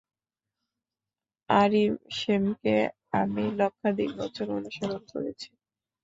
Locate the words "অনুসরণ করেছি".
4.57-5.49